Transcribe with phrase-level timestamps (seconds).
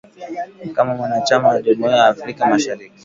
[0.75, 2.99] kama mwanachama wa jumuiya ya Afrika mashariki